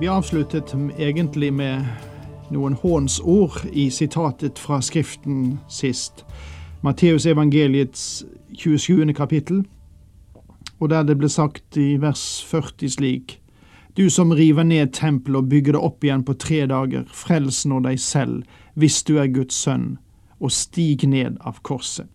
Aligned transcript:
Vi 0.00 0.08
avsluttet 0.08 0.74
egentlig 0.98 1.52
med 1.54 1.84
noen 2.50 2.74
hånsord 2.74 3.60
i 3.72 3.86
sitatet 3.94 4.58
fra 4.58 4.80
Skriften 4.82 5.60
sist. 5.70 6.24
Matteus 6.82 7.26
evangeliets 7.30 8.24
27. 8.58 9.12
kapittel, 9.14 9.62
og 10.80 10.90
der 10.90 11.06
det 11.06 11.14
ble 11.20 11.30
sagt 11.30 11.78
i 11.78 11.94
vers 12.02 12.42
40 12.42 12.90
slik:" 12.90 13.38
Du 13.96 14.10
som 14.10 14.30
river 14.34 14.62
ned 14.62 14.92
tempelet 14.92 15.36
og 15.36 15.48
bygger 15.48 15.72
det 15.72 15.80
opp 15.80 16.04
igjen 16.04 16.24
på 16.24 16.34
tre 16.34 16.66
dager, 16.66 17.04
frels 17.06 17.62
nå 17.66 17.78
deg 17.80 18.00
selv, 18.00 18.42
hvis 18.74 19.02
du 19.02 19.18
er 19.18 19.30
Guds 19.30 19.54
sønn, 19.54 19.98
og 20.40 20.50
stig 20.50 21.06
ned 21.06 21.38
av 21.40 21.62
korset. 21.62 22.10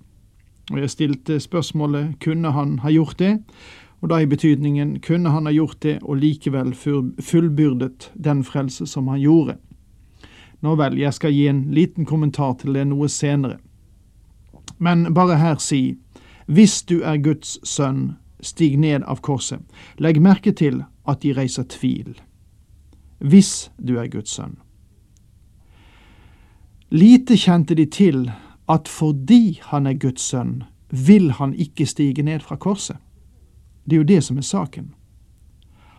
Og 0.72 0.80
jeg 0.80 0.90
stilte 0.90 1.40
spørsmålet 1.40 2.20
kunne 2.20 2.52
han 2.52 2.80
ha 2.80 2.92
gjort 2.92 3.20
det, 3.20 3.38
og 4.02 4.10
da 4.10 4.20
i 4.22 4.30
betydningen 4.30 5.00
kunne 5.04 5.30
han 5.30 5.46
ha 5.46 5.54
gjort 5.54 5.82
det 5.84 5.98
og 6.02 6.22
likevel 6.22 6.74
fullbyrdet 6.76 8.12
den 8.16 8.44
frelse 8.48 8.88
som 8.88 9.08
han 9.12 9.20
gjorde. 9.20 9.58
Nå 10.62 10.76
vel, 10.76 10.98
jeg 11.00 11.14
skal 11.16 11.34
gi 11.36 11.48
en 11.48 11.66
liten 11.76 12.06
kommentar 12.06 12.56
til 12.60 12.76
det 12.76 12.86
noe 12.88 13.08
senere. 13.12 13.60
Men 14.80 15.14
bare 15.14 15.40
her 15.40 15.60
si, 15.60 15.98
hvis 16.48 16.82
du 16.84 17.00
er 17.04 17.20
Guds 17.24 17.58
sønn, 17.68 18.16
stig 18.42 18.78
ned 18.80 19.04
av 19.04 19.20
korset. 19.24 19.60
Legg 20.00 20.22
merke 20.24 20.52
til 20.56 20.84
at 21.08 21.22
de 21.24 21.34
reiser 21.36 21.68
tvil. 21.68 22.16
Hvis 23.20 23.72
du 23.78 23.98
er 24.00 24.08
Guds 24.08 24.32
sønn. 24.32 24.56
Lite 26.90 27.36
kjente 27.38 27.76
de 27.76 27.86
til 27.86 28.32
at 28.70 28.88
fordi 28.88 29.60
han 29.70 29.88
er 29.88 30.00
Guds 30.00 30.24
sønn, 30.32 30.64
vil 30.90 31.32
han 31.38 31.54
ikke 31.54 31.86
stige 31.86 32.24
ned 32.24 32.40
fra 32.40 32.56
korset. 32.56 32.98
Det 33.86 33.96
er 33.96 33.98
jo 33.98 34.04
det 34.04 34.24
som 34.24 34.38
er 34.38 34.42
saken. 34.42 34.94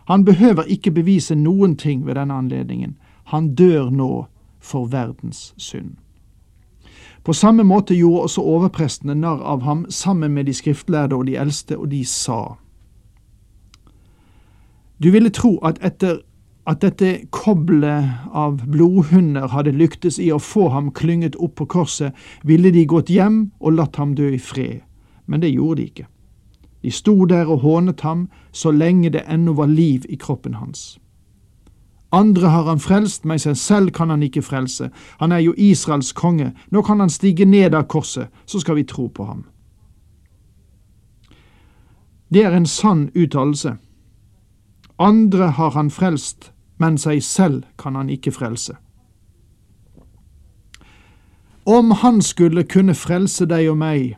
Han 0.07 0.25
behøver 0.25 0.63
ikke 0.63 0.91
bevise 0.91 1.35
noen 1.35 1.75
ting 1.77 2.05
ved 2.05 2.15
denne 2.15 2.33
anledningen. 2.33 2.97
Han 3.23 3.55
dør 3.55 3.89
nå 3.89 4.25
for 4.59 4.85
verdens 4.85 5.53
synd. 5.57 5.95
På 7.23 7.33
samme 7.33 7.63
måte 7.63 7.95
gjorde 7.95 8.21
også 8.21 8.41
overprestene 8.41 9.15
narr 9.15 9.43
av 9.45 9.61
ham 9.61 9.85
sammen 9.89 10.33
med 10.33 10.49
de 10.49 10.53
skriftlærde 10.53 11.15
og 11.15 11.27
de 11.29 11.37
eldste, 11.37 11.77
og 11.77 11.91
de 11.91 12.05
sa. 12.05 12.57
Du 15.03 15.11
ville 15.11 15.29
tro 15.29 15.57
at 15.65 15.77
etter 15.85 16.21
at 16.69 16.81
dette 16.81 17.25
koblet 17.33 18.05
av 18.37 18.59
blodhunder 18.69 19.49
hadde 19.49 19.73
lyktes 19.73 20.19
i 20.21 20.29
å 20.31 20.37
få 20.39 20.67
ham 20.69 20.91
klynget 20.93 21.35
opp 21.41 21.55
på 21.57 21.65
korset, 21.65 22.13
ville 22.45 22.69
de 22.71 22.85
gått 22.85 23.09
hjem 23.09 23.47
og 23.59 23.79
latt 23.79 23.97
ham 23.97 24.13
dø 24.15 24.29
i 24.29 24.39
fred, 24.39 24.83
men 25.25 25.41
det 25.41 25.49
gjorde 25.55 25.81
de 25.81 25.87
ikke. 25.89 26.05
De 26.81 26.91
sto 26.91 27.25
der 27.25 27.45
og 27.45 27.59
hånet 27.59 28.01
ham 28.01 28.29
så 28.51 28.71
lenge 28.71 29.09
det 29.09 29.23
ennå 29.27 29.53
var 29.53 29.67
liv 29.67 30.05
i 30.09 30.15
kroppen 30.15 30.53
hans. 30.53 30.99
Andre 32.11 32.47
har 32.47 32.63
han 32.63 32.79
frelst, 32.79 33.23
men 33.25 33.39
seg 33.39 33.55
selv 33.57 33.91
kan 33.95 34.09
han 34.09 34.23
ikke 34.23 34.41
frelse. 34.43 34.89
Han 35.19 35.31
er 35.31 35.39
jo 35.39 35.53
Israels 35.57 36.11
konge, 36.11 36.51
nå 36.71 36.81
kan 36.83 36.99
han 36.99 37.09
stige 37.09 37.45
ned 37.45 37.75
av 37.75 37.87
korset, 37.87 38.27
så 38.45 38.59
skal 38.59 38.75
vi 38.75 38.83
tro 38.83 39.07
på 39.07 39.25
ham. 39.25 39.45
Det 42.33 42.43
er 42.43 42.55
en 42.55 42.65
sann 42.65 43.09
uttalelse. 43.15 43.77
Andre 44.99 45.51
har 45.55 45.71
han 45.71 45.89
frelst, 45.91 46.51
men 46.77 46.97
seg 46.97 47.23
selv 47.23 47.63
kan 47.77 47.95
han 47.95 48.09
ikke 48.09 48.31
frelse. 48.31 48.75
Om 51.63 51.91
han 51.91 52.21
skulle 52.21 52.63
kunne 52.63 52.95
frelse 52.95 53.45
deg 53.45 53.69
og 53.69 53.77
meg, 53.77 54.17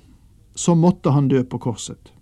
så 0.55 0.75
måtte 0.75 1.11
han 1.11 1.27
dø 1.27 1.43
på 1.43 1.57
korset. 1.57 2.12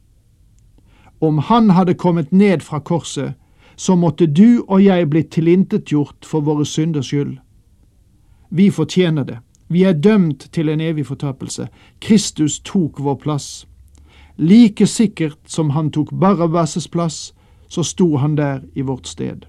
Om 1.21 1.37
han 1.37 1.69
hadde 1.69 1.93
kommet 1.93 2.31
ned 2.31 2.61
fra 2.61 2.79
korset, 2.79 3.33
så 3.75 3.95
måtte 3.95 4.25
du 4.25 4.63
og 4.67 4.83
jeg 4.83 5.09
blitt 5.09 5.31
tilintetgjort 5.31 6.25
for 6.25 6.41
våre 6.41 6.65
synders 6.65 7.05
skyld. 7.09 7.37
Vi 8.49 8.69
fortjener 8.69 9.23
det. 9.23 9.37
Vi 9.67 9.83
er 9.83 9.93
dømt 9.93 10.49
til 10.51 10.69
en 10.69 10.81
evig 10.81 11.05
fortapelse. 11.07 11.67
Kristus 12.01 12.59
tok 12.59 12.99
vår 12.99 13.15
plass. 13.15 13.67
Like 14.37 14.87
sikkert 14.87 15.37
som 15.45 15.69
han 15.69 15.91
tok 15.91 16.11
Barabbas' 16.11 16.89
plass, 16.91 17.33
så 17.67 17.83
sto 17.83 18.17
han 18.17 18.35
der 18.38 18.59
i 18.75 18.81
vårt 18.81 19.07
sted. 19.07 19.45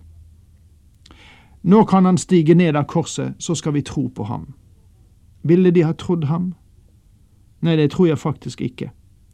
Nå 1.63 1.85
kan 1.85 2.05
han 2.05 2.19
stige 2.19 2.55
ned 2.55 2.77
av 2.77 2.85
korset, 2.85 3.35
så 3.39 3.55
skal 3.55 3.73
vi 3.73 3.83
tro 3.83 4.09
på 4.09 4.25
ham. 4.25 4.55
Ville 5.43 5.71
de 5.71 5.83
ha 5.83 5.93
trodd 5.93 6.25
ham? 6.25 6.55
Nei, 7.61 7.77
det 7.77 7.91
tror 7.91 8.07
jeg 8.07 8.19
faktisk 8.19 8.61
ikke. 8.61 8.91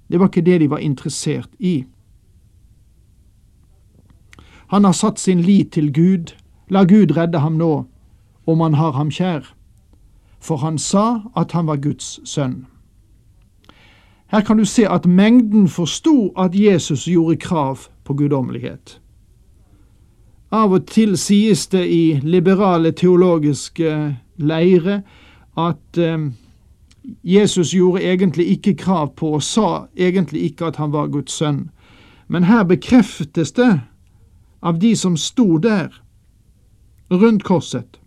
Det 0.09 0.21
var 0.21 0.29
ikke 0.29 0.45
det 0.45 0.61
de 0.61 0.71
var 0.71 0.79
interessert 0.79 1.51
i. 1.59 1.85
Han 4.69 4.85
har 4.85 4.93
satt 4.93 5.21
sin 5.21 5.41
lit 5.41 5.73
til 5.73 5.93
Gud. 5.93 6.35
La 6.69 6.85
Gud 6.85 7.17
redde 7.17 7.39
ham 7.39 7.57
nå, 7.57 7.87
om 8.47 8.61
han 8.61 8.75
har 8.75 8.93
ham 8.93 9.11
kjær. 9.11 9.55
For 10.41 10.57
han 10.57 10.79
sa 10.79 11.31
at 11.37 11.53
han 11.53 11.67
var 11.67 11.77
Guds 11.77 12.21
sønn. 12.29 12.67
Her 14.29 14.41
kan 14.41 14.59
du 14.59 14.65
se 14.65 14.85
at 14.89 15.07
mengden 15.07 15.69
forsto 15.69 16.33
at 16.37 16.55
Jesus 16.55 17.07
gjorde 17.09 17.37
krav 17.37 17.79
på 18.05 18.15
guddommelighet. 18.15 19.01
Av 20.53 20.73
og 20.73 20.87
til 20.87 21.17
sies 21.17 21.67
det 21.73 21.85
i 21.89 22.21
liberale 22.25 22.93
teologiske 22.93 24.17
leire 24.37 25.03
at 25.57 25.99
eh, 25.99 26.29
Jesus 27.25 27.73
gjorde 27.75 28.05
egentlig 28.05 28.47
ikke 28.57 28.75
krav 28.75 29.15
på 29.17 29.35
og 29.39 29.43
sa 29.43 29.89
egentlig 29.97 30.43
ikke 30.43 30.67
at 30.67 30.77
han 30.77 30.93
var 30.93 31.09
Guds 31.13 31.33
sønn. 31.33 31.71
Men 32.29 32.45
her 32.45 32.65
bekreftes 32.65 33.53
det 33.53 33.81
av 34.61 34.79
de 34.79 34.97
som 34.97 35.17
sto 35.17 35.59
der 35.59 36.03
rundt 37.11 37.45
korset. 37.45 38.01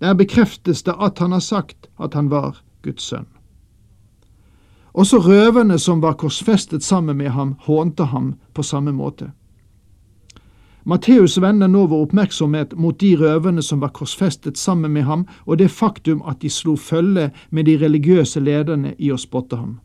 Der 0.00 0.14
bekreftes 0.14 0.82
det 0.82 0.94
at 1.00 1.18
han 1.18 1.32
har 1.32 1.40
sagt 1.44 1.90
at 1.98 2.14
han 2.14 2.30
var 2.30 2.62
Guds 2.82 3.02
sønn. 3.02 3.26
Også 4.92 5.18
røverne 5.18 5.78
som 5.78 6.00
var 6.02 6.16
korsfestet 6.18 6.82
sammen 6.82 7.16
med 7.16 7.30
ham, 7.30 7.54
hånte 7.60 8.04
ham 8.04 8.34
på 8.54 8.62
samme 8.62 8.92
måte. 8.92 9.30
Matteus 10.84 11.36
vender 11.38 11.68
nå 11.68 11.84
vår 11.86 12.06
oppmerksomhet 12.06 12.72
mot 12.74 12.98
de 13.00 13.12
røverne 13.16 13.62
som 13.62 13.80
var 13.80 13.92
korsfestet 13.94 14.58
sammen 14.58 14.92
med 14.92 15.04
ham, 15.04 15.26
og 15.46 15.58
det 15.58 15.70
faktum 15.70 16.22
at 16.26 16.40
de 16.40 16.50
slo 16.50 16.76
følge 16.76 17.30
med 17.50 17.68
de 17.68 17.76
religiøse 17.78 18.40
lederne 18.40 18.94
i 18.98 19.12
å 19.12 19.20
spotte 19.20 19.60
ham. 19.60 19.78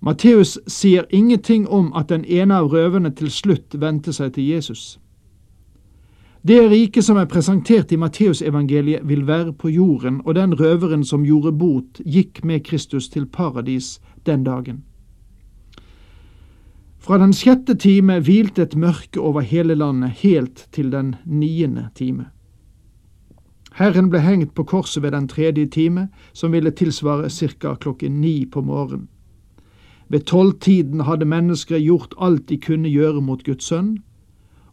Matteus 0.00 0.58
sier 0.66 1.06
ingenting 1.10 1.66
om 1.68 1.92
at 1.96 2.08
den 2.08 2.24
ene 2.24 2.60
av 2.60 2.70
røverne 2.72 3.10
til 3.16 3.30
slutt 3.30 3.74
vendte 3.80 4.12
seg 4.12 4.34
til 4.36 4.48
Jesus. 4.52 4.98
Det 6.46 6.60
riket 6.70 7.02
som 7.02 7.16
er 7.18 7.26
presentert 7.26 7.90
i 7.92 7.96
Matteusevangeliet, 7.98 9.02
vil 9.08 9.24
være 9.26 9.52
på 9.52 9.70
jorden, 9.72 10.20
og 10.24 10.36
den 10.36 10.54
røveren 10.54 11.02
som 11.04 11.24
gjorde 11.26 11.50
bot, 11.58 11.98
gikk 12.04 12.44
med 12.44 12.62
Kristus 12.64 13.08
til 13.10 13.26
paradis 13.26 13.96
den 14.26 14.44
dagen. 14.44 14.84
Fra 17.02 17.18
den 17.18 17.32
sjette 17.34 17.74
time 17.74 18.20
hvilte 18.22 18.62
et 18.62 18.76
mørke 18.78 19.20
over 19.20 19.40
hele 19.40 19.74
landet, 19.74 20.10
helt 20.22 20.68
til 20.72 20.92
den 20.92 21.16
niende 21.24 21.88
time. 21.94 22.28
Herren 23.74 24.08
ble 24.10 24.22
hengt 24.22 24.54
på 24.54 24.64
korset 24.64 25.02
ved 25.02 25.12
den 25.12 25.28
tredje 25.28 25.66
time, 25.66 26.08
som 26.32 26.54
ville 26.54 26.70
tilsvare 26.70 27.30
ca. 27.30 27.74
klokken 27.74 28.20
ni 28.20 28.46
på 28.46 28.62
morgenen. 28.62 29.08
Ved 30.08 30.26
tolvtiden 30.30 31.00
hadde 31.00 31.26
mennesker 31.26 31.78
gjort 31.82 32.14
alt 32.18 32.48
de 32.48 32.58
kunne 32.62 32.88
gjøre 32.88 33.20
mot 33.20 33.42
Guds 33.44 33.64
sønn, 33.64 33.96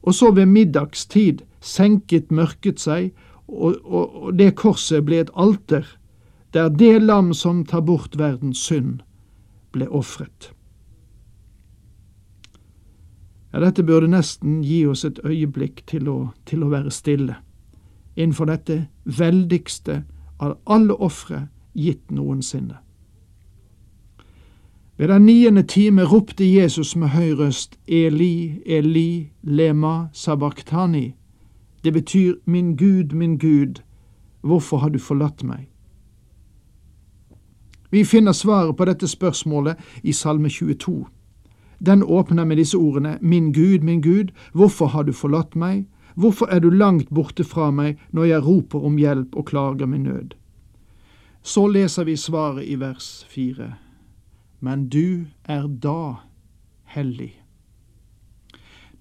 og 0.03 0.13
så 0.13 0.31
ved 0.31 0.45
middagstid 0.45 1.41
senket 1.61 2.31
mørket 2.31 2.79
seg, 2.79 3.13
og, 3.47 3.79
og, 3.83 4.15
og 4.23 4.37
det 4.39 4.53
korset 4.59 5.05
ble 5.05 5.23
et 5.23 5.31
alter, 5.33 5.87
der 6.53 6.69
det 6.69 7.01
lam 7.01 7.33
som 7.33 7.63
tar 7.65 7.81
bort 7.81 8.17
verdens 8.19 8.61
synd, 8.61 9.01
ble 9.73 9.87
ofret. 9.89 10.51
Ja, 13.53 13.61
dette 13.61 13.85
burde 13.85 14.09
nesten 14.09 14.61
gi 14.65 14.83
oss 14.89 15.05
et 15.05 15.19
øyeblikk 15.25 15.83
til 15.89 16.09
å, 16.09 16.17
til 16.45 16.65
å 16.65 16.71
være 16.73 16.93
stille 16.93 17.39
innenfor 18.15 18.45
dette 18.49 18.75
veldigste 19.05 20.03
av 20.41 20.57
alle 20.69 20.93
ofre 21.01 21.47
gitt 21.73 22.11
noensinne. 22.13 22.82
Ved 24.97 25.07
den 25.07 25.25
niende 25.25 25.63
time 25.63 26.03
ropte 26.03 26.45
Jesus 26.53 26.95
med 26.95 27.07
høy 27.07 27.31
røst, 27.31 27.79
Eli, 27.87 28.61
Eli, 28.65 29.31
lema 29.41 30.07
sabachthani. 30.13 31.15
Det 31.83 31.93
betyr, 31.93 32.33
Min 32.45 32.75
Gud, 32.75 33.13
min 33.13 33.37
Gud, 33.37 33.81
hvorfor 34.41 34.77
har 34.77 34.89
du 34.89 34.99
forlatt 34.99 35.43
meg? 35.43 35.69
Vi 37.91 38.03
finner 38.03 38.31
svaret 38.31 38.77
på 38.77 38.85
dette 38.85 39.07
spørsmålet 39.07 39.75
i 40.03 40.11
Salme 40.11 40.49
22. 40.49 41.05
Den 41.85 42.03
åpner 42.03 42.45
med 42.45 42.57
disse 42.57 42.77
ordene, 42.77 43.17
Min 43.21 43.51
Gud, 43.53 43.79
min 43.79 44.01
Gud, 44.01 44.31
hvorfor 44.53 44.85
har 44.85 45.03
du 45.03 45.11
forlatt 45.11 45.55
meg? 45.55 45.85
Hvorfor 46.15 46.45
er 46.45 46.59
du 46.59 46.69
langt 46.69 47.09
borte 47.09 47.43
fra 47.43 47.71
meg 47.71 47.97
når 48.11 48.23
jeg 48.23 48.45
roper 48.45 48.85
om 48.85 48.97
hjelp 48.97 49.35
og 49.35 49.45
klager 49.45 49.85
min 49.85 50.03
nød? 50.03 50.33
Så 51.41 51.67
leser 51.67 52.03
vi 52.03 52.15
svaret 52.15 52.65
i 52.67 52.75
vers 52.79 53.25
fire. 53.29 53.82
Men 54.63 54.87
du 54.89 55.25
er 55.43 55.67
da 55.67 56.23
hellig. 56.95 57.33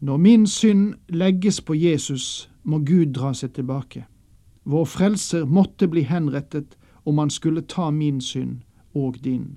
Når 0.01 0.17
min 0.17 0.47
synd 0.47 0.95
legges 1.09 1.61
på 1.61 1.75
Jesus, 1.75 2.51
må 2.63 2.79
Gud 2.79 3.13
dra 3.15 3.31
seg 3.35 3.53
tilbake. 3.55 4.03
Vår 4.65 4.85
frelser 4.91 5.45
måtte 5.47 5.87
bli 5.87 6.03
henrettet 6.03 6.75
om 7.07 7.19
han 7.19 7.31
skulle 7.31 7.63
ta 7.63 7.91
min 7.91 8.19
synd 8.21 8.65
og 8.95 9.21
din. 9.23 9.57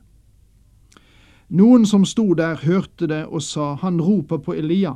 Noen 1.50 1.90
som 1.90 2.06
sto 2.06 2.34
der, 2.38 2.62
hørte 2.62 3.10
det 3.10 3.26
og 3.26 3.42
sa, 3.42 3.74
Han 3.74 4.02
roper 4.02 4.38
på 4.38 4.54
Elia. 4.54 4.96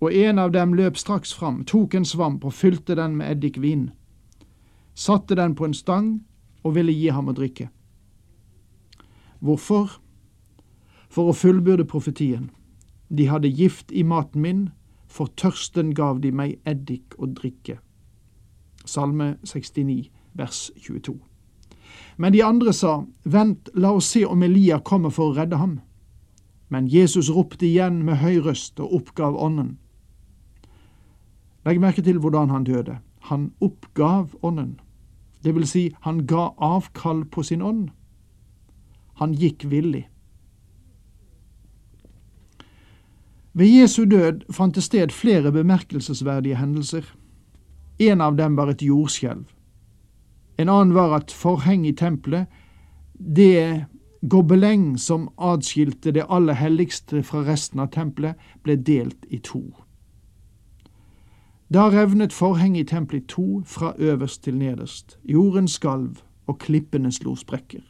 Og 0.00 0.14
en 0.14 0.38
av 0.38 0.52
dem 0.52 0.74
løp 0.74 0.96
straks 0.96 1.34
fram, 1.34 1.64
tok 1.64 1.94
en 1.94 2.04
svamp 2.04 2.44
og 2.44 2.54
fylte 2.54 2.94
den 2.94 3.16
med 3.16 3.30
eddikvin, 3.30 3.90
satte 4.94 5.34
den 5.34 5.54
på 5.54 5.64
en 5.64 5.74
stang 5.74 6.20
og 6.62 6.74
ville 6.74 6.92
gi 6.92 7.08
ham 7.08 7.28
å 7.28 7.34
drikke. 7.34 7.70
Hvorfor? 9.40 10.05
For 11.16 11.32
å 11.32 11.36
fullbyrde 11.36 11.86
profetien. 11.88 12.50
De 13.08 13.24
hadde 13.30 13.48
gift 13.48 13.88
i 13.88 14.02
maten 14.04 14.42
min, 14.44 14.58
for 15.08 15.30
tørsten 15.40 15.94
gav 15.96 16.18
de 16.20 16.28
meg 16.28 16.58
eddik 16.68 17.14
å 17.16 17.30
drikke. 17.30 17.78
Salme 18.84 19.38
69, 19.48 20.10
vers 20.36 20.58
22. 20.76 21.14
Men 22.20 22.34
de 22.34 22.42
andre 22.44 22.74
sa, 22.76 22.98
Vent, 23.24 23.70
la 23.72 23.94
oss 23.96 24.10
se 24.12 24.26
om 24.28 24.44
Elia 24.44 24.76
kommer 24.84 25.14
for 25.14 25.30
å 25.30 25.36
redde 25.38 25.56
ham. 25.56 25.78
Men 26.68 26.90
Jesus 26.92 27.30
ropte 27.32 27.64
igjen 27.64 28.02
med 28.04 28.20
høy 28.20 28.42
røst 28.44 28.82
og 28.82 28.92
oppgav 28.98 29.38
ånden. 29.40 29.78
Legg 31.64 31.80
merke 31.80 32.04
til 32.04 32.20
hvordan 32.20 32.52
han 32.52 32.66
døde. 32.68 32.98
Han 33.30 33.54
oppgav 33.64 34.36
ånden. 34.44 34.76
Det 35.40 35.54
vil 35.56 35.64
si, 35.64 35.86
han 36.04 36.26
ga 36.26 36.50
avkall 36.60 37.24
på 37.24 37.46
sin 37.46 37.64
ånd. 37.64 37.88
Han 39.16 39.32
gikk 39.32 39.64
villig. 39.70 40.04
Ved 43.56 43.80
Jesu 43.80 44.04
død 44.04 44.52
fant 44.52 44.74
det 44.74 44.82
sted 44.84 45.10
flere 45.10 45.52
bemerkelsesverdige 45.52 46.56
hendelser. 46.56 47.04
En 47.98 48.20
av 48.20 48.36
dem 48.36 48.56
var 48.56 48.68
et 48.68 48.82
jordskjelv. 48.82 49.46
En 50.58 50.68
annen 50.68 50.94
var 50.94 51.14
at 51.16 51.32
forhenget 51.32 51.94
i 51.94 51.96
tempelet, 51.96 52.46
det 53.36 53.86
gobeleng 54.28 54.98
som 55.00 55.30
adskilte 55.38 56.12
det 56.12 56.26
aller 56.28 56.52
helligste 56.52 57.22
fra 57.22 57.44
resten 57.44 57.80
av 57.80 57.88
tempelet, 57.92 58.36
ble 58.62 58.76
delt 58.76 59.24
i 59.30 59.38
to. 59.38 59.62
Da 61.72 61.88
revnet 61.90 62.32
forhenget 62.32 62.80
i 62.80 62.94
tempelet 62.94 63.22
i 63.22 63.26
to, 63.26 63.62
fra 63.64 63.94
øverst 63.98 64.42
til 64.44 64.56
nederst. 64.56 65.18
Jorden 65.24 65.68
skalv, 65.68 66.20
og 66.46 66.58
klippene 66.58 67.12
slo 67.12 67.34
sprekker. 67.34 67.82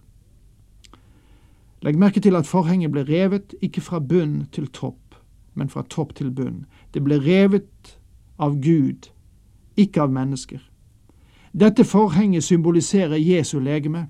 Legg 1.82 1.98
merke 1.98 2.20
til 2.20 2.36
at 2.36 2.46
forhenget 2.46 2.92
ble 2.92 3.02
revet 3.04 3.54
ikke 3.62 3.80
fra 3.80 3.98
bunn 4.00 4.46
til 4.52 4.66
topp, 4.66 5.05
men 5.56 5.68
fra 5.68 5.82
topp 5.82 6.14
til 6.14 6.30
bunn. 6.30 6.64
Det 6.94 7.02
ble 7.02 7.18
revet 7.18 7.96
av 8.38 8.60
Gud, 8.60 9.08
ikke 9.76 10.02
av 10.02 10.12
mennesker. 10.12 10.60
Dette 11.52 11.84
forhenget 11.84 12.44
symboliserer 12.44 13.16
Jesu 13.16 13.58
legeme. 13.60 14.06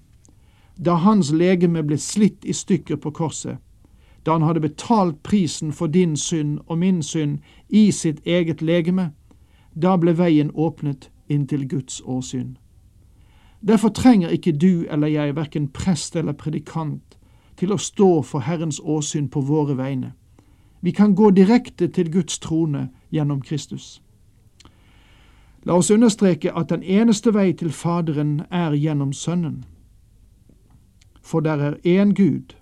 Da 0.84 0.94
hans 0.94 1.30
legeme 1.32 1.82
ble 1.82 1.98
slitt 1.98 2.44
i 2.44 2.52
stykker 2.52 2.96
på 2.96 3.10
korset, 3.10 3.56
da 4.26 4.32
han 4.32 4.42
hadde 4.42 4.60
betalt 4.60 5.22
prisen 5.22 5.72
for 5.72 5.86
din 5.86 6.16
synd 6.16 6.58
og 6.66 6.78
min 6.78 7.02
synd 7.02 7.38
i 7.68 7.90
sitt 7.90 8.20
eget 8.26 8.62
legeme, 8.62 9.12
da 9.82 9.96
ble 9.96 10.18
veien 10.18 10.50
åpnet 10.54 11.10
inn 11.28 11.46
til 11.46 11.68
Guds 11.68 12.02
åsyn. 12.04 12.56
Derfor 13.62 13.88
trenger 13.88 14.28
ikke 14.28 14.52
du 14.52 14.86
eller 14.90 15.06
jeg, 15.06 15.36
verken 15.36 15.68
prest 15.68 16.16
eller 16.16 16.32
predikant, 16.32 17.18
til 17.56 17.72
å 17.72 17.78
stå 17.80 18.22
for 18.22 18.44
Herrens 18.44 18.80
åsyn 18.84 19.28
på 19.28 19.40
våre 19.40 19.76
vegne. 19.78 20.12
Vi 20.80 20.90
kan 20.90 21.14
gå 21.14 21.30
direkte 21.30 21.88
til 21.88 22.12
Guds 22.12 22.38
trone 22.38 22.88
gjennom 23.10 23.40
Kristus. 23.40 24.02
La 25.66 25.74
oss 25.74 25.90
understreke 25.90 26.52
at 26.52 26.70
den 26.70 26.82
eneste 26.82 27.34
vei 27.34 27.52
til 27.52 27.72
Faderen 27.72 28.42
er 28.50 28.76
gjennom 28.76 29.12
Sønnen. 29.12 29.64
For 31.22 31.40
der 31.40 31.56
er 31.56 31.74
én 31.82 32.14
Gud 32.14 32.54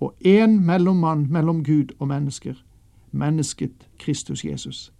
og 0.00 0.14
én 0.24 0.60
mellommann 0.60 1.26
mellom 1.30 1.64
Gud 1.64 1.92
og 1.98 2.08
mennesker, 2.08 2.54
mennesket 3.12 3.88
Kristus 3.98 4.44
Jesus. 4.44 4.92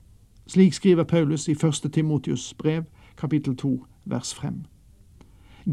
Slik 0.46 0.72
skriver 0.72 1.04
Paulus 1.04 1.48
i 1.48 1.52
1. 1.52 1.92
Timotius 1.92 2.54
brev, 2.54 2.82
kapittel 3.16 3.56
2, 3.56 3.84
vers 4.04 4.34
5. 4.34 4.64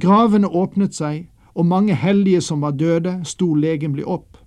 Gravene 0.02 0.48
åpnet 0.48 0.96
seg, 0.96 1.30
og 1.54 1.66
mange 1.66 1.96
hellige 1.96 2.42
som 2.42 2.62
var 2.62 2.72
døde, 2.72 3.20
sto 3.24 3.54
legemlig 3.54 4.06
opp. 4.06 4.38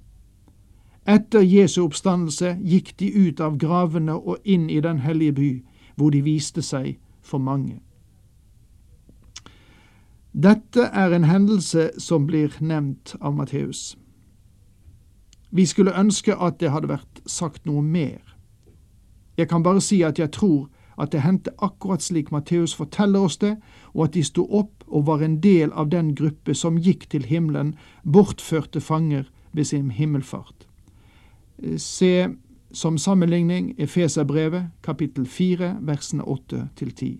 Etter 1.09 1.41
Jesu 1.41 1.83
oppstandelse 1.87 2.59
gikk 2.61 2.93
de 3.01 3.09
ut 3.17 3.41
av 3.41 3.57
gravene 3.57 4.13
og 4.13 4.45
inn 4.45 4.69
i 4.69 4.81
den 4.85 4.99
hellige 5.01 5.33
by, 5.33 5.53
hvor 5.97 6.13
de 6.13 6.21
viste 6.23 6.63
seg 6.63 6.99
for 7.25 7.41
mange. 7.41 7.79
Dette 10.37 10.85
er 10.93 11.15
en 11.17 11.25
hendelse 11.25 11.91
som 11.99 12.27
blir 12.29 12.53
nevnt 12.61 13.17
av 13.21 13.35
Matteus. 13.35 13.97
Vi 15.51 15.65
skulle 15.67 15.97
ønske 15.97 16.37
at 16.37 16.61
det 16.61 16.71
hadde 16.71 16.93
vært 16.93 17.23
sagt 17.27 17.65
noe 17.65 17.83
mer. 17.83 18.21
Jeg 19.41 19.49
kan 19.49 19.65
bare 19.65 19.81
si 19.81 20.03
at 20.05 20.19
jeg 20.19 20.31
tror 20.37 20.69
at 21.01 21.13
det 21.13 21.25
hendte 21.25 21.57
akkurat 21.63 22.05
slik 22.05 22.29
Matteus 22.35 22.75
forteller 22.75 23.25
oss 23.25 23.41
det, 23.41 23.57
og 23.95 24.05
at 24.05 24.15
de 24.15 24.23
sto 24.23 24.45
opp 24.45 24.85
og 24.87 25.07
var 25.07 25.25
en 25.25 25.41
del 25.41 25.73
av 25.73 25.89
den 25.89 26.13
gruppe 26.15 26.55
som 26.55 26.77
gikk 26.77 27.09
til 27.09 27.25
himmelen, 27.25 27.75
bortførte 28.05 28.81
fanger 28.81 29.25
ved 29.53 29.65
sin 29.65 29.91
himmelfart. 29.91 30.68
Se 31.77 32.29
som 32.73 32.99
sammenligning 32.99 33.75
Efeserbrevet 33.79 34.71
kapittel 34.83 35.27
4 35.27 35.77
versene 35.81 36.23
8 36.23 36.69
til 36.77 36.93
10. 36.93 37.19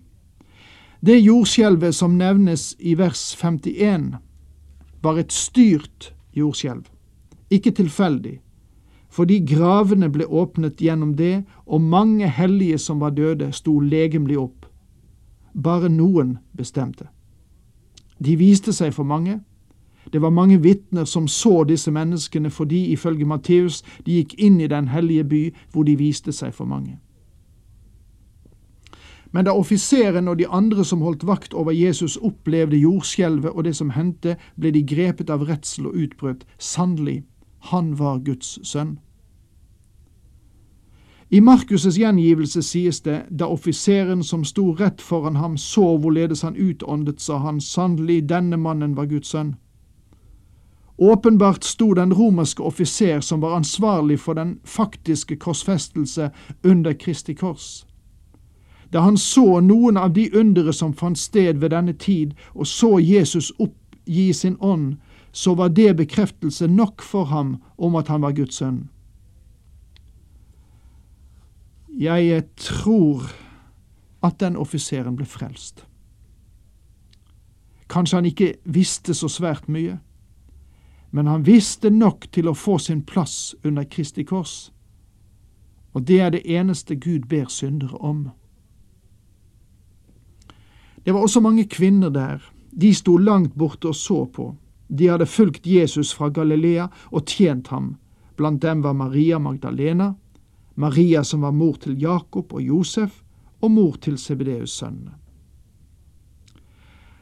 Det 1.01 1.15
jordskjelvet 1.19 1.95
som 1.95 2.17
nevnes 2.17 2.75
i 2.79 2.93
vers 2.99 3.35
51, 3.35 4.15
var 5.01 5.17
et 5.17 5.31
styrt 5.31 6.13
jordskjelv, 6.35 6.83
ikke 7.49 7.71
tilfeldig, 7.71 8.39
fordi 9.09 9.39
gravene 9.47 10.09
ble 10.11 10.27
åpnet 10.27 10.81
gjennom 10.83 11.15
det, 11.15 11.43
og 11.65 11.81
mange 11.81 12.27
hellige 12.27 12.77
som 12.77 12.99
var 12.99 13.15
døde, 13.15 13.51
sto 13.51 13.79
legemlig 13.79 14.37
opp. 14.37 14.67
Bare 15.53 15.89
noen 15.89 16.37
bestemte. 16.51 17.07
De 18.19 18.35
viste 18.35 18.73
seg 18.75 18.93
for 18.93 19.07
mange, 19.07 19.39
det 20.13 20.21
var 20.21 20.29
mange 20.29 20.61
vitner 20.61 21.05
som 21.05 21.27
så 21.27 21.63
disse 21.63 21.91
menneskene 21.91 22.49
fordi, 22.49 22.85
ifølge 22.85 23.25
Matteus, 23.25 23.83
de 24.05 24.11
gikk 24.11 24.33
inn 24.37 24.61
i 24.61 24.67
den 24.67 24.87
hellige 24.87 25.23
by 25.23 25.43
hvor 25.71 25.83
de 25.83 25.97
viste 25.97 26.31
seg 26.31 26.53
for 26.53 26.65
mange. 26.65 26.97
Men 29.31 29.45
da 29.45 29.53
offiseren 29.53 30.27
og 30.27 30.39
de 30.39 30.47
andre 30.47 30.85
som 30.85 31.01
holdt 31.01 31.27
vakt 31.27 31.53
over 31.53 31.71
Jesus, 31.71 32.17
opplevde 32.17 32.77
jordskjelvet 32.77 33.51
og 33.51 33.63
det 33.63 33.75
som 33.75 33.89
hendte, 33.93 34.37
ble 34.57 34.71
de 34.73 34.81
grepet 34.83 35.29
av 35.29 35.45
redsel 35.45 35.91
og 35.91 35.99
utbrøt. 36.01 36.45
Sannelig, 36.57 37.23
han 37.69 37.99
var 37.99 38.23
Guds 38.25 38.57
sønn. 38.65 38.97
I 41.29 41.39
Markus' 41.45 41.93
gjengivelse 41.93 42.61
sies 42.65 43.01
det, 43.05 43.27
da 43.29 43.45
offiseren 43.45 44.23
som 44.23 44.41
sto 44.43 44.71
rett 44.73 45.01
foran 45.01 45.35
ham, 45.35 45.57
så 45.57 45.97
hvorledes 45.97 46.41
han 46.41 46.57
utåndet, 46.57 47.21
sa 47.21 47.37
han, 47.37 47.61
sannelig, 47.61 48.23
denne 48.29 48.57
mannen 48.57 48.95
var 48.97 49.05
Guds 49.05 49.29
sønn. 49.29 49.53
Åpenbart 51.01 51.63
sto 51.63 51.93
den 51.93 52.13
romerske 52.13 52.63
offiser 52.63 53.21
som 53.21 53.39
var 53.39 53.55
ansvarlig 53.55 54.19
for 54.19 54.33
den 54.33 54.59
faktiske 54.63 55.35
korsfestelse 55.35 56.31
under 56.63 56.93
Kristi 56.93 57.33
kors. 57.33 57.85
Da 58.93 58.99
han 58.99 59.17
så 59.17 59.61
noen 59.63 59.97
av 59.97 60.11
de 60.13 60.25
undere 60.35 60.73
som 60.73 60.93
fant 60.93 61.17
sted 61.17 61.61
ved 61.61 61.71
denne 61.71 61.93
tid, 61.93 62.33
og 62.51 62.67
så 62.67 62.97
Jesus 62.99 63.51
oppgi 63.59 64.33
sin 64.33 64.57
ånd, 64.59 64.97
så 65.31 65.55
var 65.55 65.69
det 65.69 65.95
bekreftelse 65.95 66.67
nok 66.67 67.01
for 67.01 67.23
ham 67.31 67.61
om 67.77 67.95
at 67.95 68.07
han 68.07 68.21
var 68.21 68.35
Guds 68.35 68.59
sønn. 68.59 68.89
Jeg 71.99 72.43
tror 72.55 73.31
at 74.23 74.39
den 74.39 74.57
offiseren 74.57 75.15
ble 75.15 75.25
frelst. 75.25 75.85
Kanskje 77.89 78.17
han 78.17 78.25
ikke 78.25 78.53
visste 78.65 79.13
så 79.13 79.31
svært 79.31 79.69
mye 79.71 79.99
men 81.11 81.27
han 81.27 81.43
visste 81.43 81.89
nok 81.89 82.27
til 82.31 82.49
å 82.49 82.57
få 82.57 82.77
sin 82.77 83.01
plass 83.01 83.55
under 83.63 83.83
Kristi 83.83 84.23
kors. 84.23 84.71
Og 85.93 86.05
det 86.05 86.19
er 86.21 86.33
det 86.35 86.45
eneste 86.45 86.95
Gud 86.95 87.25
ber 87.29 87.49
syndere 87.49 87.97
om. 87.97 88.29
Det 91.03 91.11
var 91.11 91.21
også 91.25 91.41
mange 91.41 91.65
kvinner 91.65 92.09
der. 92.09 92.43
De 92.71 92.93
sto 92.93 93.17
langt 93.17 93.55
borte 93.55 93.89
og 93.89 93.95
så 93.95 94.25
på. 94.25 94.51
De 94.87 95.07
hadde 95.09 95.25
fulgt 95.25 95.67
Jesus 95.67 96.13
fra 96.13 96.29
Galilea 96.29 96.89
og 97.11 97.25
tjent 97.25 97.67
ham. 97.73 97.95
Blant 98.37 98.61
dem 98.61 98.81
var 98.81 98.93
Maria 98.93 99.39
Magdalena, 99.39 100.13
Maria 100.75 101.23
som 101.23 101.41
var 101.41 101.51
mor 101.51 101.75
til 101.81 101.97
Jakob 102.01 102.53
og 102.53 102.61
Josef, 102.61 103.23
og 103.59 103.71
mor 103.71 103.97
til 103.99 104.17
Sebedeus 104.17 104.77
sønnene. 104.79 105.17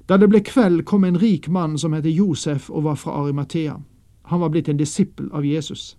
Da 0.07 0.17
det 0.17 0.29
ble 0.31 0.39
kveld, 0.39 0.85
kom 0.87 1.03
en 1.03 1.19
rik 1.19 1.49
mann 1.51 1.77
som 1.77 1.93
het 1.93 2.05
Josef 2.07 2.69
og 2.69 2.83
var 2.83 2.95
fra 2.95 3.11
Arimathea. 3.21 3.75
Han 4.31 4.39
var 4.39 4.49
blitt 4.49 4.69
en 4.69 4.79
disippel 4.79 5.27
av 5.35 5.45
Jesus. 5.45 5.97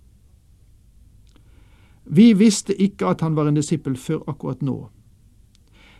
Vi 2.05 2.33
visste 2.33 2.73
ikke 2.73 3.11
at 3.11 3.21
han 3.21 3.37
var 3.37 3.49
en 3.49 3.59
disippel 3.59 3.97
før 3.97 4.23
akkurat 4.27 4.63
nå. 4.65 4.89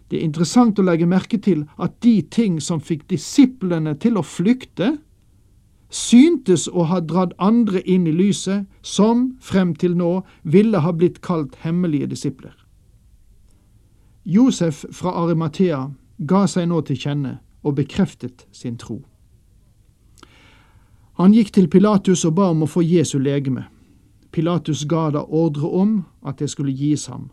Det 0.09 0.17
er 0.17 0.25
interessant 0.25 0.79
å 0.81 0.87
legge 0.87 1.07
merke 1.07 1.37
til 1.37 1.67
at 1.77 1.99
de 2.01 2.23
ting 2.33 2.61
som 2.65 2.81
fikk 2.81 3.05
disiplene 3.13 3.93
til 4.01 4.17
å 4.17 4.25
flykte, 4.25 4.95
syntes 5.93 6.65
å 6.69 6.87
ha 6.89 7.01
dratt 7.01 7.35
andre 7.39 7.83
inn 7.85 8.07
i 8.09 8.13
lyset, 8.13 8.65
som 8.81 9.35
frem 9.41 9.75
til 9.77 9.97
nå 9.97 10.23
ville 10.43 10.81
ha 10.81 10.93
blitt 10.93 11.21
kalt 11.21 11.61
hemmelige 11.61 12.09
disipler. 12.09 12.57
Josef 14.25 14.85
fra 14.93 15.13
Arimathea 15.13 15.91
ga 16.19 16.47
seg 16.49 16.69
nå 16.73 16.81
til 16.89 16.97
kjenne 17.01 17.37
og 17.63 17.75
bekreftet 17.75 18.47
sin 18.53 18.77
tro. 18.79 19.03
Han 21.19 21.35
gikk 21.35 21.51
til 21.53 21.69
Pilatus 21.69 22.25
og 22.25 22.37
ba 22.39 22.51
om 22.53 22.63
å 22.63 22.71
få 22.71 22.85
Jesu 22.87 23.19
legeme. 23.19 23.65
Pilatus 24.31 24.85
ga 24.87 25.09
da 25.11 25.25
ordre 25.25 25.67
om 25.67 26.05
at 26.23 26.39
det 26.39 26.51
skulle 26.53 26.73
gis 26.73 27.09
ham. 27.11 27.31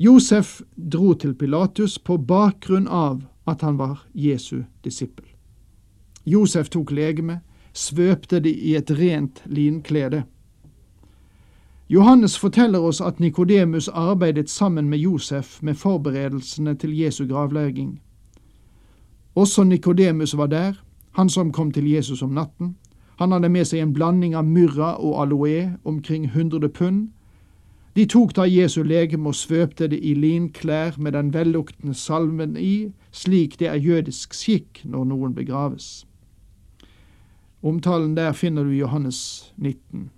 Josef 0.00 0.62
dro 0.74 1.12
til 1.14 1.34
Pilatus 1.34 1.98
på 1.98 2.16
bakgrunn 2.16 2.88
av 2.88 3.20
at 3.46 3.62
han 3.62 3.76
var 3.78 4.00
Jesu 4.14 4.64
disippel. 4.84 5.26
Josef 6.24 6.70
tok 6.70 6.90
legemet, 6.90 7.44
svøpte 7.72 8.40
det 8.40 8.56
i 8.56 8.74
et 8.74 8.90
rent 8.90 9.42
linklede. 9.46 10.24
Johannes 11.88 12.38
forteller 12.38 12.80
oss 12.80 13.00
at 13.00 13.20
Nikodemus 13.20 13.88
arbeidet 13.88 14.50
sammen 14.50 14.88
med 14.88 14.98
Josef 14.98 15.62
med 15.62 15.74
forberedelsene 15.74 16.74
til 16.74 16.94
Jesu 16.98 17.26
gravlegging. 17.26 18.00
Også 19.34 19.64
Nikodemus 19.64 20.36
var 20.36 20.46
der, 20.46 20.72
han 21.12 21.28
som 21.28 21.52
kom 21.52 21.72
til 21.72 21.90
Jesus 21.90 22.22
om 22.22 22.30
natten. 22.30 22.76
Han 23.18 23.32
hadde 23.32 23.48
med 23.48 23.64
seg 23.68 23.82
en 23.82 23.94
blanding 23.94 24.34
av 24.34 24.46
myrra 24.48 24.94
og 24.96 25.18
aloe, 25.22 25.76
omkring 25.84 26.24
100 26.24 26.68
pund. 26.68 27.08
De 27.96 28.06
tok 28.06 28.32
da 28.36 28.46
Jesu 28.48 28.82
legeme 28.82 29.28
og 29.28 29.34
svøpte 29.34 29.88
det 29.90 29.98
i 30.02 30.14
linklær 30.14 30.96
med 30.98 31.12
den 31.12 31.34
velluktende 31.34 31.94
salmen 31.94 32.56
i, 32.56 32.92
slik 33.12 33.58
det 33.58 33.68
er 33.68 33.82
jødisk 33.82 34.34
skikk 34.34 34.80
når 34.84 35.04
noen 35.10 35.34
begraves. 35.34 36.06
Omtalen 37.62 38.16
der 38.16 38.32
finner 38.32 38.64
du 38.64 38.70
i 38.70 38.80
Johannes 38.80 39.52
19. 39.56 40.10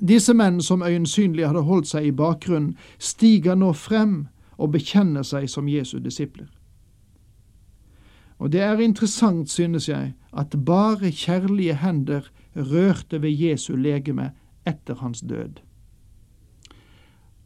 Disse 0.00 0.34
menn 0.34 0.62
som 0.62 0.82
øyensynlig 0.82 1.46
hadde 1.46 1.66
holdt 1.68 1.88
seg 1.88 2.06
i 2.06 2.16
bakgrunnen, 2.16 2.76
stiger 2.98 3.54
nå 3.54 3.72
frem 3.72 4.26
og 4.56 4.72
bekjenner 4.72 5.22
seg 5.22 5.50
som 5.50 5.68
Jesu 5.68 5.98
disipler. 5.98 6.48
Og 8.38 8.52
det 8.52 8.60
er 8.60 8.78
interessant, 8.78 9.50
synes 9.50 9.88
jeg, 9.88 10.12
at 10.36 10.56
bare 10.66 11.10
kjærlige 11.10 11.74
hender 11.80 12.20
rørte 12.56 13.22
ved 13.22 13.30
Jesu 13.30 13.76
legeme 13.76 14.30
etter 14.66 14.94
hans 14.94 15.20
død. 15.20 15.60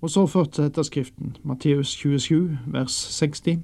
Og 0.00 0.10
så 0.10 0.26
fortsetter 0.26 0.82
Skriften, 0.82 1.36
Matteus 1.44 1.88
27, 1.88 2.58
vers 2.66 2.92
60, 2.92 3.58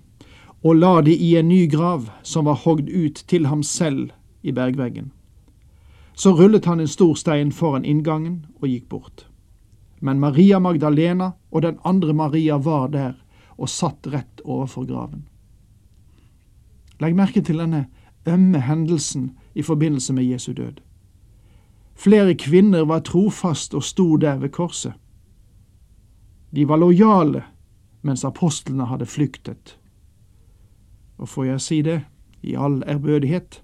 og 0.64 0.76
la 0.76 1.00
de 1.00 1.14
i 1.14 1.36
en 1.36 1.48
ny 1.48 1.70
grav 1.70 2.08
som 2.22 2.44
var 2.44 2.62
hogd 2.64 2.90
ut 2.90 3.24
til 3.28 3.46
ham 3.46 3.62
selv 3.62 4.10
i 4.42 4.52
bergveggen. 4.52 5.12
Så 6.16 6.32
rullet 6.32 6.64
han 6.64 6.80
en 6.80 6.88
stor 6.88 7.14
stein 7.14 7.52
foran 7.52 7.84
inngangen 7.84 8.46
og 8.60 8.68
gikk 8.68 8.88
bort. 8.88 9.26
Men 10.00 10.20
Maria 10.20 10.58
Magdalena 10.58 11.30
og 11.50 11.62
den 11.62 11.78
andre 11.84 12.12
Maria 12.12 12.56
var 12.56 12.88
der 12.88 13.12
og 13.56 13.68
satt 13.68 14.06
rett 14.12 14.40
overfor 14.44 14.84
graven. 14.84 15.26
Legg 17.00 17.16
merke 17.16 17.40
til 17.40 17.58
denne 17.58 17.86
ømme 18.26 18.60
hendelsen 18.60 19.30
i 19.54 19.62
forbindelse 19.62 20.12
med 20.12 20.24
Jesu 20.24 20.52
død. 20.52 20.80
Flere 21.94 22.34
kvinner 22.34 22.84
var 22.84 23.00
trofast 23.00 23.74
og 23.74 23.82
sto 23.82 24.16
der 24.16 24.36
ved 24.36 24.48
korset. 24.48 24.92
De 26.54 26.68
var 26.68 26.76
lojale, 26.76 27.42
mens 28.02 28.24
apostlene 28.24 28.86
hadde 28.86 29.06
flyktet. 29.06 29.78
Og 31.18 31.28
får 31.28 31.44
jeg 31.44 31.60
si 31.60 31.82
det, 31.82 32.00
i 32.42 32.54
all 32.54 32.82
ærbødighet, 32.86 33.62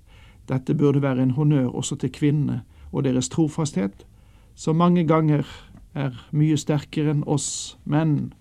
dette 0.49 0.75
burde 0.75 1.03
være 1.03 1.23
en 1.23 1.31
honnør 1.31 1.69
også 1.69 1.97
til 1.97 2.13
kvinnene 2.13 2.63
og 2.93 3.05
deres 3.05 3.29
trofasthet, 3.29 4.07
som 4.55 4.77
mange 4.77 5.07
ganger 5.07 5.47
er 5.95 6.17
mye 6.33 6.57
sterkere 6.57 7.13
enn 7.13 7.25
oss 7.29 7.79
menn 7.85 8.33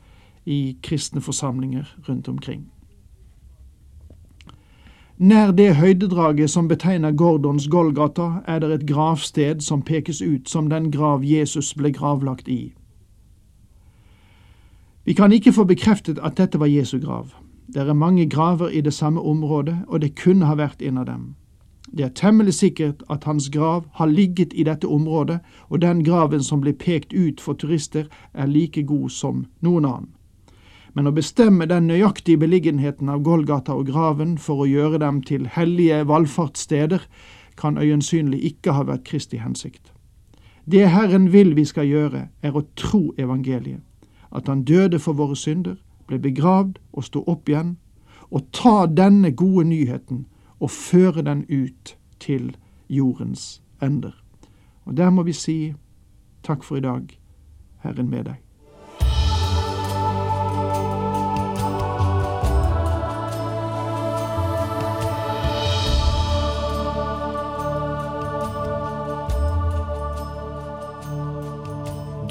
i 0.45 0.77
kristne 0.83 1.21
forsamlinger 1.21 1.87
rundt 2.09 2.27
omkring. 2.27 2.71
Nær 5.21 5.51
det 5.51 5.75
høydedraget 5.75 6.49
som 6.49 6.67
betegner 6.67 7.11
Gordons 7.11 7.67
Golgata, 7.67 8.41
er 8.47 8.59
det 8.59 8.71
et 8.73 8.85
gravsted 8.89 9.59
som 9.61 9.81
pekes 9.85 10.21
ut 10.21 10.49
som 10.49 10.69
den 10.69 10.87
grav 10.91 11.21
Jesus 11.23 11.75
ble 11.77 11.91
gravlagt 11.93 12.47
i. 12.47 12.73
Vi 15.05 15.13
kan 15.13 15.31
ikke 15.31 15.53
få 15.53 15.63
bekreftet 15.69 16.17
at 16.25 16.39
dette 16.41 16.59
var 16.59 16.65
Jesu 16.65 16.97
grav. 16.99 17.35
Det 17.67 17.85
er 17.85 17.93
mange 17.93 18.25
graver 18.29 18.69
i 18.69 18.81
det 18.81 18.93
samme 18.93 19.21
området, 19.21 19.75
og 19.87 20.01
det 20.01 20.15
kunne 20.17 20.45
ha 20.49 20.55
vært 20.57 20.81
en 20.81 20.97
av 20.97 21.05
dem. 21.05 21.35
Det 21.97 22.05
er 22.05 22.17
temmelig 22.17 22.53
sikkert 22.53 23.03
at 23.09 23.23
hans 23.23 23.49
grav 23.49 23.85
har 23.93 24.09
ligget 24.09 24.53
i 24.55 24.63
dette 24.63 24.87
området, 24.87 25.39
og 25.69 25.81
den 25.81 26.03
graven 26.03 26.43
som 26.43 26.61
blir 26.61 26.73
pekt 26.73 27.13
ut 27.13 27.41
for 27.41 27.53
turister, 27.53 28.09
er 28.33 28.45
like 28.45 28.83
god 28.83 29.09
som 29.09 29.45
noen 29.61 29.85
annen 29.85 30.09
men 30.93 31.07
å 31.07 31.13
bestemme 31.15 31.67
den 31.69 31.87
nøyaktige 31.87 32.41
beliggenheten 32.41 33.09
av 33.09 33.23
Golgata 33.23 33.75
og 33.77 33.87
graven 33.87 34.37
for 34.37 34.63
å 34.63 34.67
gjøre 34.69 34.99
dem 35.03 35.21
til 35.23 35.47
hellige 35.47 36.03
valfartssteder, 36.07 37.05
kan 37.55 37.77
øyensynlig 37.77 38.41
ikke 38.51 38.75
ha 38.75 38.83
vært 38.87 39.05
Kristi 39.07 39.37
hensikt. 39.37 39.91
Det 40.65 40.89
Herren 40.89 41.31
vil 41.33 41.55
vi 41.55 41.65
skal 41.65 41.87
gjøre, 41.87 42.27
er 42.41 42.57
å 42.57 42.65
tro 42.75 43.13
evangeliet, 43.17 43.81
at 44.31 44.47
Han 44.47 44.63
døde 44.63 44.99
for 44.99 45.13
våre 45.13 45.35
synder, 45.35 45.75
ble 46.07 46.19
begravd 46.19 46.79
og 46.93 47.03
sto 47.03 47.23
opp 47.27 47.49
igjen, 47.49 47.77
og 48.31 48.47
ta 48.51 48.85
denne 48.87 49.31
gode 49.31 49.67
nyheten 49.67 50.25
og 50.59 50.71
føre 50.71 51.21
den 51.21 51.45
ut 51.49 51.95
til 52.19 52.55
jordens 52.89 53.61
ender. 53.81 54.15
Og 54.85 54.97
der 54.97 55.09
må 55.09 55.23
vi 55.23 55.33
si 55.33 55.73
takk 56.43 56.63
for 56.63 56.77
i 56.77 56.85
dag, 56.85 57.11
Herren 57.83 58.09
med 58.09 58.25
deg. 58.29 58.50